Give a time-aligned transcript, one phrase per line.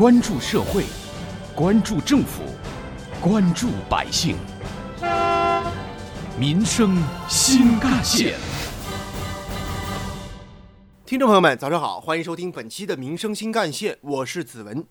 [0.00, 0.86] 关注社会，
[1.54, 2.42] 关注政府，
[3.20, 4.34] 关注百姓，
[6.38, 6.96] 民生
[7.28, 8.38] 新干线。
[11.04, 14.82] 听众朋友们，早上好，欢迎收听本期的《民生新干线》，我是子文。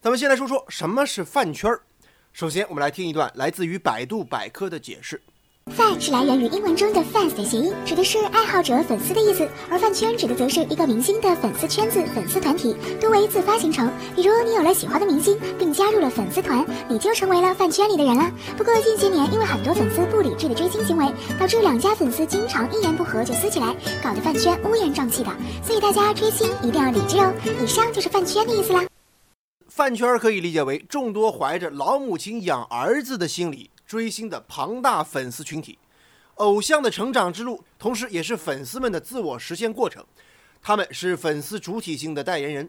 [0.00, 1.82] 咱们先来说说什么是饭圈儿。
[2.32, 5.20] 首先，我们来听一段来自于百度百科的解释。
[5.72, 13.90] Fan 是来源于英文中的 fans 的谐音，指的是爱好者、粉丝的意思；而饭圈指的则是一个明星的粉丝圈子、粉丝团体，多为自发形成。
[14.14, 18.30] 比如你有了喜欢的明星，并加入了粉丝团，你就成为了饭圈里的人了。
[18.58, 21.06] 不过近些年，因为很多粉丝不理智的追星行为，
[21.40, 25.30] 导致两家粉丝经常一言不合就撕起来，搞得饭圈乌烟瘴气的。
[25.62, 27.32] 所以大家追星一定要理智哦。
[27.62, 28.84] 以上就是饭圈的意思啦。
[29.68, 33.70] 饭圈可以理解为众多怀着老母亲养儿子的心理。
[33.94, 35.78] 追星的庞大粉丝群体，
[36.34, 40.04] 偶像的成长之路，同时也是粉丝们的自我实现过程。
[40.60, 42.68] 他们是粉丝主体性的代言人，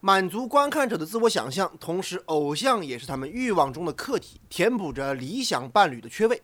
[0.00, 6.40] 满足观看者的自我想象，同时偶像也是他们欲望中的客体，填补着理想伴侣的缺位。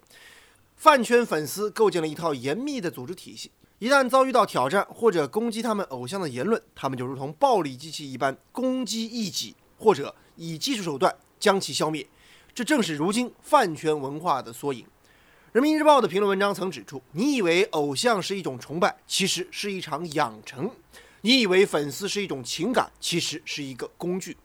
[0.76, 12.06] 饭圈粉丝构建了一套严密的组织体系，一旦遭遇到挑战或者攻击他们偶像的言论，他们就如同暴力机器一般攻击异己，或者以技术手段将其消灭。
[12.58, 14.84] 这正是如今饭圈文化的缩影。
[15.52, 20.66] 人民日报的评论文章曾指出：“你以为偶像是一种崇拜，其实是一场养成；
[21.20, 24.36] 你以为粉丝是一种情感，其实是一个工具。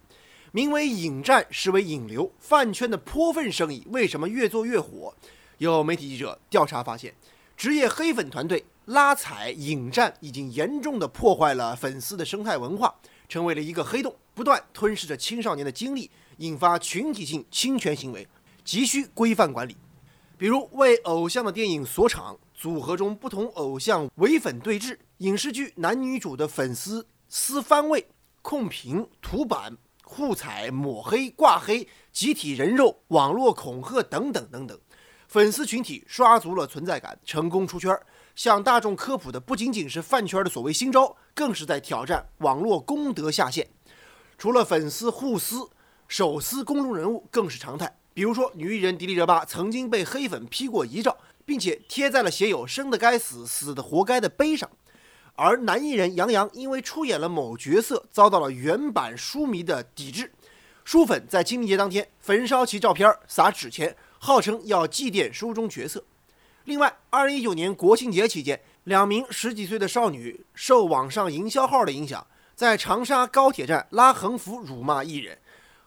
[0.52, 2.32] 名为引战，实为引流。
[2.38, 5.12] 饭圈的泼粪生意为什么越做越火？
[5.58, 7.16] 有媒体记者调查发现，
[7.58, 12.94] 职业黑粉团队拉踩引战已经严重的破坏了粉丝的生态文化，
[13.28, 18.28] 成为了一个黑洞，不断吞噬着青少年的精力。”引发群体性侵权行为，
[18.64, 19.76] 急需规范管理。
[20.36, 28.06] 比如为偶像的电影锁场，组合中不同偶像唯粉对峙，影视剧男女主的粉丝撕番位、
[28.42, 34.78] 控评、涂版、互踩、抹黑、挂黑、集体人肉、网络恐吓等等等等，
[35.28, 37.98] 粉丝群体刷足了存在感，成功出圈。
[38.36, 43.66] 向大众科普的不仅仅是饭圈的所谓新招，更是在挑战网络公德下限。
[44.38, 45.70] 除了粉丝互撕。
[46.14, 54.70] 手撕公众人物更是常态，比如说女艺人迪丽热巴曾经被黑粉 P 过遗照，并且贴在了写有“生的该死，死的活该”的碑上；
[55.34, 60.32] 而男艺人杨洋因为出演了某角色，遭到了原版书迷的抵制，
[60.86, 66.06] 书粉在清明节当天焚烧其照片、撒纸钱，号称要祭奠书中角色。
[66.66, 75.40] 另外，二零一九年国庆节期间，两名十几岁的少女受网上营销号的影响，在长沙高铁站拉横幅辱骂艺人。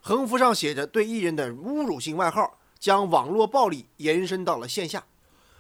[0.09, 5.05] 横幅上写着对艺人的侮辱性外号，将网络暴力延伸到了线下。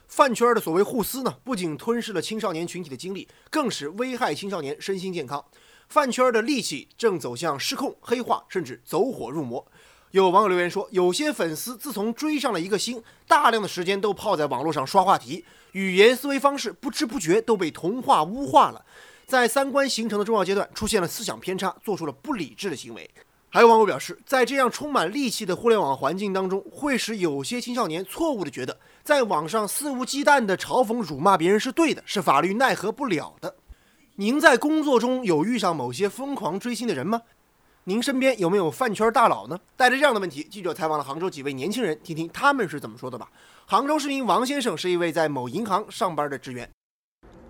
[0.07, 5.45] 饭圈的所谓互撕呢，不仅吞噬了青少年群体的精力，更是危害青少年身心健康。
[5.89, 9.67] 饭圈的戾气正走向失控、黑化，甚至走火入魔。
[10.12, 18.87] 有网友留言说，有些粉丝自从追上了一个星，大量的时间都泡在网络上刷话题，语言思维方式不知不觉都被同化污化了，
[19.27, 23.11] 在三观形成的重要阶段出现了思想偏差，做出了不理智的行为。
[23.49, 33.55] 还有网友表示，在这样充满戾气的互联网环境当中，会使有些青少年错误的觉得，在网上肆无忌惮的嘲讽、辱骂别人是对的，是法律奈何不了的。
[34.17, 37.23] 您在工作中有遇上某些疯狂追星的人吗？
[37.84, 39.59] 您身边有没有饭圈大佬呢？
[39.77, 43.31] 带着这样的问题，记者采访了杭州几位年轻人，听听他们是怎么说的吧。
[43.65, 46.69] 杭州市民王先生是一位在某银行上班的职员。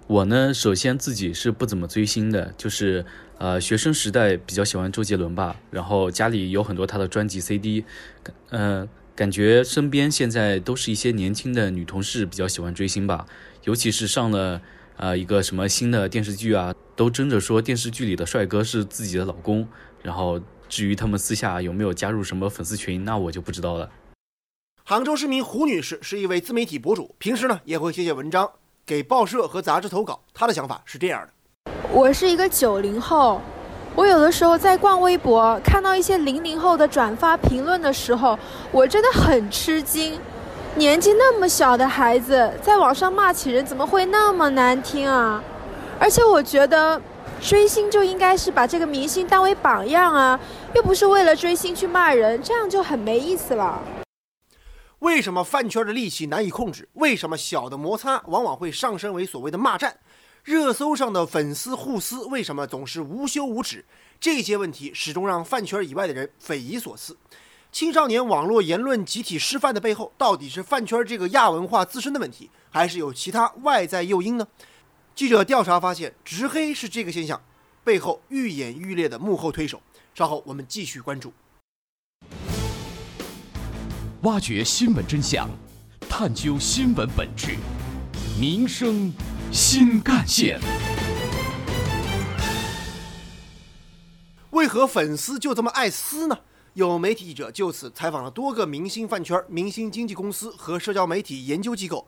[0.06, 3.04] 我呢，首先自己是不怎么追星的，就是。
[3.38, 7.84] 呃，学生时代比较喜欢周杰伦吧，然后家里有很多他的专辑 CD，
[8.48, 13.26] 呃，感觉身边现在都是一些年轻的女同事比较喜欢追星吧，
[13.64, 14.62] 尤其是上了
[14.96, 19.68] 呃一个什么新的电视剧啊，都争着说电视剧里的帅哥是自己的老公，
[20.02, 23.90] 然后至于他们私下有没有加入什么粉丝群，那我就不知道了。
[24.82, 28.50] 杭州市民胡女士是一位自媒体博主，平时呢也会写写文章，
[28.86, 30.22] 给报社和杂志投稿。
[30.32, 31.35] 她的想法是这样的。
[31.92, 33.40] 我是一个九零后，
[33.94, 38.38] 我有的时候在逛微博，看到一些零零后的转发评论的时候，
[38.70, 40.18] 我真的很吃惊。
[40.74, 45.42] 年纪那么小的孩子，在网上骂起人，怎么会那么难听啊？
[45.98, 47.00] 而且我觉得，
[47.40, 50.38] 追星就应该是把这个明星当为榜样啊，
[50.74, 53.80] 又不是为了追星去骂人，这样就很没意思了。
[54.98, 56.88] 为什么饭圈的戾气难以控制？
[56.94, 59.96] 为什么小的摩擦往往会上升为所谓的骂战？
[60.46, 63.84] 热搜上的粉丝互撕为什么总是无休无止？
[64.20, 67.16] 这些问题始终让饭圈以外的人匪夷所思。
[67.72, 74.46] 青少年网络言论集体失范的背后，到底是饭圈这个亚文化自身的问题，还是有其他外在诱因呢？
[75.16, 77.42] 记者调查发现，直黑是这个现象
[77.82, 79.82] 背后愈演愈烈的幕后推手。
[80.14, 81.32] 稍后我们继续关注。
[84.22, 85.50] 挖掘新闻真相，
[86.08, 87.56] 探究新闻本质，
[88.38, 89.12] 民生
[89.52, 90.60] 新干线。
[94.50, 96.38] 为何粉丝就这么爱撕呢？
[96.74, 102.06] 有媒体记者就此采访了多个明星饭圈、明星经纪公司和社交媒体研究机构，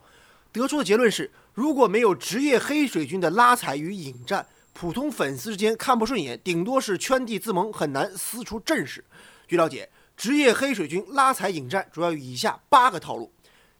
[0.51, 9.03] 得出的结论是：如果没有职业黑水军的拉踩与引战，普通粉丝之间看不顺眼，顶多是圈地自萌，很难撕出阵势。
[9.47, 13.31] 据了解，职业黑水军拉踩引战主要有以下八个套路：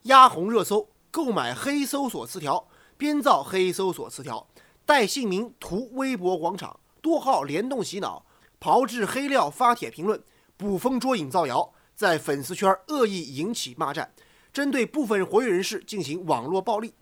[0.04, 2.68] 压红热搜、购买黑搜索词条、
[3.00, 4.46] 编造黑搜索词条、
[4.86, 8.26] 带姓名图微博广场、多号联动洗脑、
[8.60, 10.22] 炮制黑料发帖评论。
[10.58, 14.12] 捕风捉影、造谣，在粉丝圈恶意引起骂战，
[14.52, 16.94] 针对部分活跃人士进行网络暴力。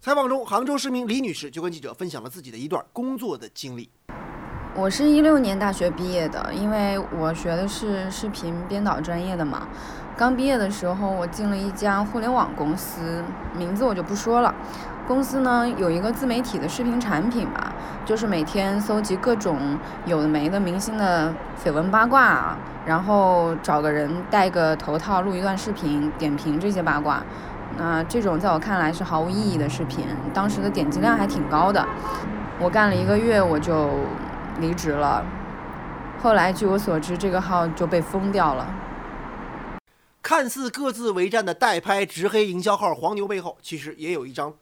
[0.00, 3.88] 采访中，杭州市民李女士就跟记者分享了自己的一段工作的经历。
[4.74, 9.68] 我是一六年大学毕业的，因为我学的是视频编导专业的嘛。
[10.16, 13.22] 刚毕业的时候，我进了一家互联网公司，
[13.56, 14.52] 名字我就不说了。
[15.06, 17.72] 公司呢有一个自媒体的视频产品吧，
[18.04, 21.32] 就是每天搜集各种有的没的明星的
[21.62, 27.22] 绯闻八卦啊，然后找个人戴个头套录一段视频点评这些八卦。
[27.78, 31.86] 那这种在我看来是毫无意义的视频，当时的点击量还挺高的。
[32.58, 33.90] 我干了一个月我就
[34.60, 35.24] 离职了。
[36.22, 38.66] 后来据我所知，这个号就被封掉了。
[40.22, 44.52] 看似各自为战的代拍直黑营销号黄牛背后，其实也有一张。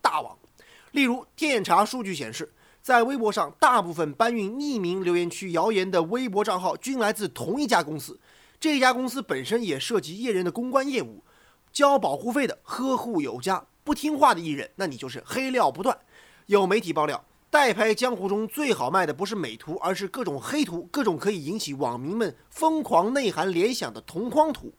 [0.95, 8.21] 例如，天眼查数据显示，在微博上，大部分搬运匿名留言区谣言的微博账号均来自同一家公司。
[8.61, 11.25] 这家公司本身也涉及艺人的公关业务，
[11.73, 15.99] 交保护费的呵护有加，不听话的艺人，那你就是黑料不断。
[16.47, 24.73] 有媒体爆料，代拍江湖中最好卖的不是美图，而是各种黑图，各种可以引起网民们疯狂内涵联想的同框图。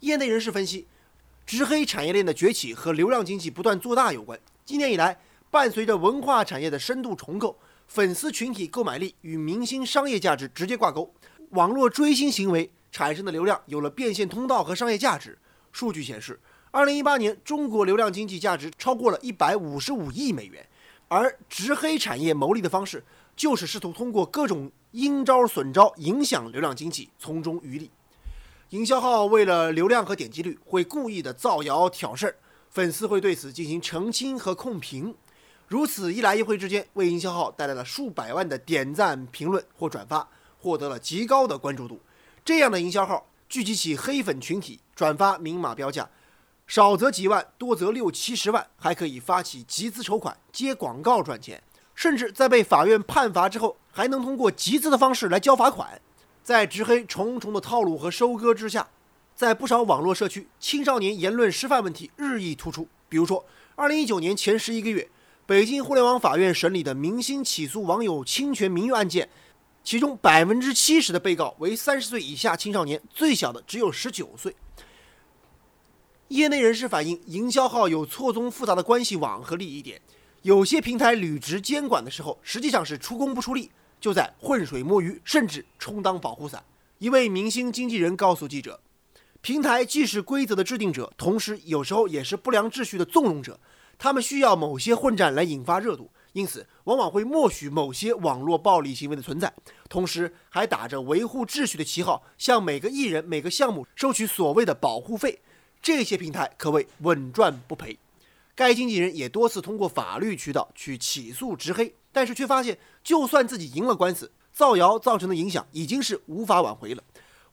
[0.00, 0.88] 业内人士分析，
[1.46, 4.36] 直黑产业链的崛起和流量经济不断做大有关。
[4.64, 5.16] 今年以来，
[5.56, 7.58] 伴随着文化产业的深度重构，
[7.88, 11.10] 粉丝群体购买力与明星商业价值直接挂钩，
[11.52, 15.38] 网络追星行为产生的流量有了变现通道和商业价值。
[15.72, 16.38] 数据显示，
[16.70, 20.68] 二零一八年中国流量经济价值超过了一百五十五亿美元，
[21.08, 23.02] 而直黑产业牟利的方式
[23.34, 27.90] 就是试图通过各种阴招损招影响流量经济，从中渔利。
[28.68, 32.36] 营销号为了流量和点击率，会故意的造谣挑事儿，
[32.68, 35.14] 粉丝会对此进行澄清和控评。
[35.68, 40.28] 如此一来一回之间，为营销号带来了数百万的点赞、评论或转发，
[40.60, 42.00] 获得了极高的关注度。
[42.44, 46.08] 这样的营销号聚集起黑粉群体，转发明码标价，
[46.68, 51.60] 少则几万，多则六七十万，还可以发起集资筹款、接广告赚钱，
[51.96, 56.00] 甚至在被法院判罚之后，还能通过集资的方式来交罚款。
[56.44, 58.88] 在直黑重重的套路和收割之下，
[59.34, 62.86] 在不少网络社区，青少年言论失范问题日益突出。
[63.08, 65.08] 比如说，二零一九年前十一个月，
[65.46, 69.28] 北京互联网法院审理的明星起诉网友侵权名誉案件，
[69.84, 74.56] 其中百分之七十的被告为三十岁以下青少年，最小的只有十九岁。
[76.26, 80.00] 业内人士反映，营销号有错综复杂的关系网和利益点，
[80.42, 83.70] 有些平台履职监管的时候，实际上是出工不出力。
[84.00, 86.64] 就在浑水摸鱼，甚至充当保护伞。
[86.98, 88.80] 一位明星经纪人告诉记者
[89.40, 93.60] ：“平台既是规则的制定者，同时有时候也是不良秩序的纵容者。
[93.98, 99.52] 他们需要某些混战来引发热度，因此往往会默许某些网络暴力行为的存在，
[99.88, 105.40] 同时还打着维护秩序的旗号，向每个艺人、每个项目收取所谓的保护费。
[105.80, 107.98] 这些平台可谓稳赚不赔。
[108.54, 117.02] 该经纪人也多次通过法律渠道去起诉直黑。”但是却发现，就算自己赢了官司，造谣造成的影响已经是无法挽回了。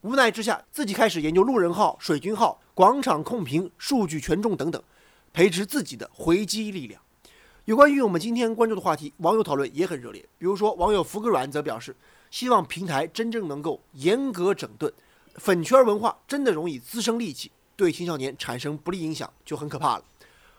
[0.00, 4.82] 无奈之下，自己开始研究路人号、水军号、广场控评、数据权重等等，
[5.34, 7.02] 培植自己的回击力量。
[7.64, 10.24] 有关于我们今天关注的话题，网友讨论也很热烈。
[10.38, 11.96] 比如说，网友福个软则表示，
[12.30, 14.92] 希望平台真正能够严格整顿
[15.34, 20.04] 粉圈文化，真的容易滋生戾气，对青少年产生不利影响就很可怕了。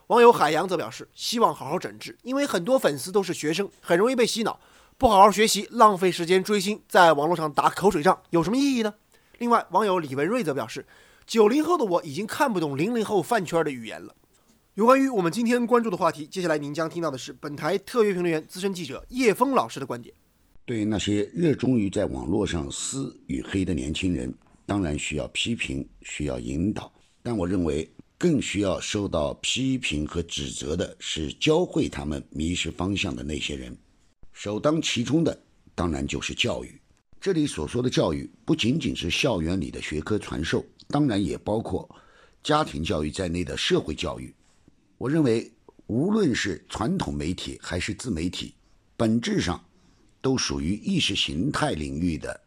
[0.07, 4.59] 网友海洋则表示，希望好好整治，因为很多粉丝都是学生，很容易被洗脑，
[4.97, 8.93] 不好好学习，浪费时间追星，在网络上打口水仗，有什么意义呢？
[9.37, 10.85] 另外，网友李文瑞则表示，
[11.25, 14.13] 九零后的我已经看不懂零零后饭圈的语言了。
[14.75, 20.13] 有关于我们今天关注的话题，接下来您将听到的是本台特约评论员、资深记者叶峰老师的观点。
[20.65, 24.33] 对于那些热衷于在网络上撕与黑的年轻人，
[24.65, 26.91] 当然需要批评，需要引导，
[27.23, 27.89] 但我认为。
[28.17, 33.77] 更需要受到批评和指责的是教会他们迷失方向的那些人，
[34.31, 35.37] 首当其冲的
[35.75, 36.79] 当然就是教育。
[37.19, 41.87] 这里所说的教育，不仅仅是校园里的学科传授，当然也包括
[42.41, 44.33] 家庭教育在内的社会教育。
[44.97, 45.51] 我认为，
[45.87, 48.53] 无论是传统媒体还是自媒体，
[48.95, 49.63] 本质上
[50.21, 52.39] 都属于意识形态领域的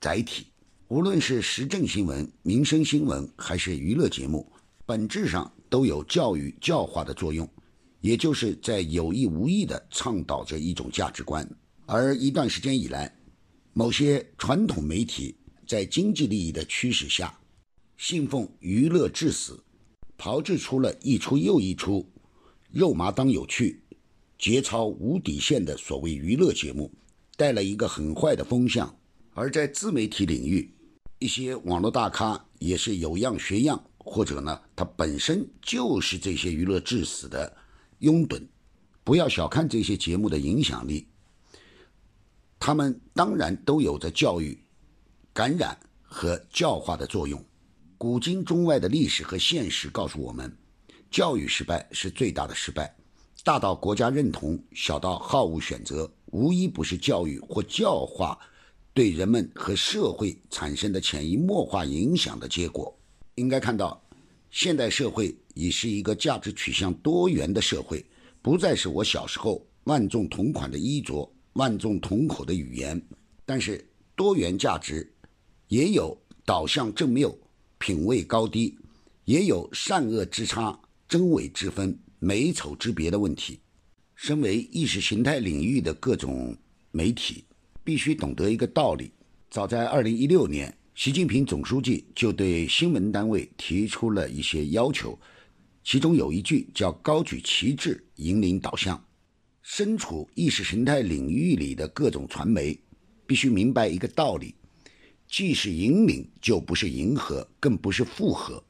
[0.00, 0.46] 载体。
[0.88, 4.50] 无论是时政新闻、民生新闻还是娱乐节目，
[4.86, 7.48] 本质上都有教育教化的作用，
[8.00, 11.48] 也就是在有意无意地倡导着一种价值观。
[11.86, 13.14] 而一段时间以来，
[13.74, 17.38] 某些传统媒体在经济利益的驱使下，
[17.98, 19.62] 信奉娱乐至死，
[20.22, 22.08] 炮制出了一出又一出
[22.70, 23.82] 肉麻当有趣、
[24.38, 26.88] 节操无底线的所谓娱乐节目，
[27.36, 28.96] 带了一个很坏的风向。
[29.34, 30.72] 而在自媒体领域，
[31.18, 37.56] 一些网络大咖也是有样学样，或者呢，他本身就是这些娱乐至死的
[37.98, 38.46] 拥趸。
[39.02, 41.08] 不要小看这些节目的影响力。
[42.60, 44.56] 他们当然都有着教育、
[45.32, 47.44] 感染和教化的作用。
[48.02, 50.52] 古今中外的历史和现实告诉我们，
[51.08, 52.92] 教育失败是最大的失败，
[53.44, 58.36] 大到国家认同，小到好恶选择，无一不是教育或教化
[58.92, 62.92] 对人们和社会产生的潜移默化影响的结果。
[63.36, 64.04] 应该看到，
[64.50, 68.04] 现代社会已是一个价值取向多元的社会，
[68.42, 71.32] 不再是我小时候万众同款的衣着。
[71.52, 73.00] 万众同口的语言，
[73.46, 75.14] 但是多元价值
[75.68, 77.32] 也有导向正谬、
[77.82, 78.78] 品位高低，
[79.24, 83.58] 也有善恶之差、真伪之分、美丑之别的问题。
[84.14, 86.56] 身为意识形态领域的各种
[86.92, 87.42] 媒体，
[87.82, 89.10] 必须懂得一个道理：
[89.50, 95.18] 早在二零一六年，习近平总书记就对新闻单位提出了一些要求，
[95.82, 99.04] 其中有一句叫“高举旗帜，引领导向”。
[99.60, 102.78] 身处意识形态领域里的各种传媒，
[103.26, 104.54] 必须明白一个道理：
[105.32, 108.62] 既是引领，就不是迎合，更不是附和；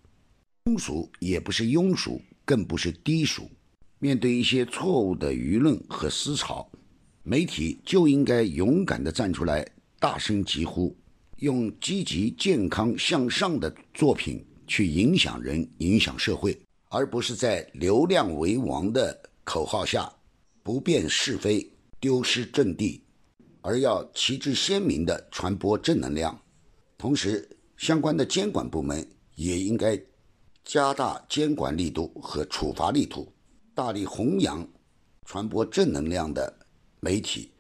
[0.67, 3.51] 庸俗也不是庸俗，更不是低俗。
[3.99, 6.71] 面对一些错误的舆论和思潮，
[7.25, 9.67] 媒体就应该勇敢地站出来，
[9.99, 10.97] 大声疾呼，
[11.39, 16.57] 用积极、健康、向上的作品去影响人、影响社会，
[16.91, 20.09] 而不是在“流量为王”的口号下。
[20.63, 23.03] 不辨是非，丢失阵地，
[23.63, 26.41] 而要旗帜鲜明地传播正能量。
[27.03, 29.05] 同时，相关的监管部门
[29.35, 30.01] 也应该
[30.65, 33.27] 加大监管力度和处罚力度，
[33.75, 34.65] 大力弘扬
[35.25, 36.57] 传播正能量的
[37.01, 37.51] 媒体，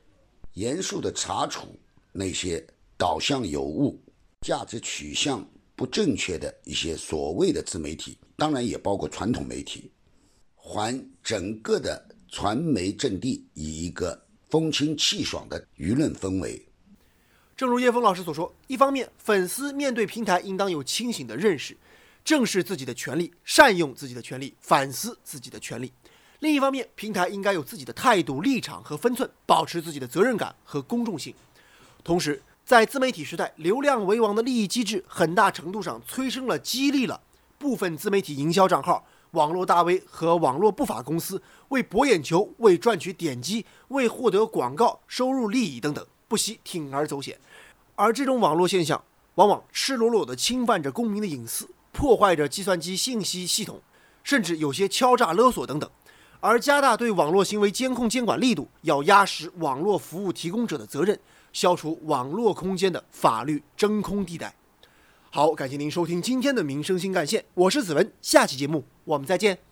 [0.52, 1.66] 严肃地查处
[2.12, 2.64] 那些
[2.96, 4.00] 导向有误、
[4.42, 5.44] 价值取向
[5.74, 9.90] 不正确的一些所谓的自媒体，当然也包括传统媒体，
[10.54, 12.00] 还整个的。
[12.30, 14.18] 传媒阵地以一个
[14.48, 16.64] 风清气爽的舆论氛围。
[17.62, 21.76] 正如叶峰老师所说，一方面，粉丝面对平台应当有清醒的认识，
[22.24, 25.86] 正视自己的权利，善用自己的权利，反思自己的权利；
[26.40, 31.32] 另一方面，平台应该有自己的态度、立场和分寸，保持自己的责任感和公众性。
[32.02, 37.20] 同时，在自媒体时代，流量为王的利益机制，很大程度上催生了、激励了
[37.58, 39.06] 部分自媒体营销账号。
[39.30, 47.38] 网络大 V 和网络不法公司为博眼球、为赚取点击、为获得广告收入利益等等，不惜铤而走险。
[47.94, 53.82] 而这种网络现象，往往赤裸裸地侵犯着公民的隐私，破坏着计算机信息系统，
[54.24, 55.90] 甚至有些敲诈勒索等等。
[56.40, 61.20] 而加大对网络行为监控监管力度，要压实网络服务提供者的责任，
[61.52, 64.54] 消除网络空间的法律真空地带。
[65.28, 69.71] 好，感谢您收听今天的民生新干线，我是子文，下期节目我们再见。